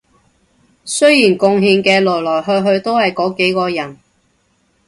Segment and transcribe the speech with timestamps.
[0.83, 3.97] 雖然貢獻嘅來來去去都係嗰幾個人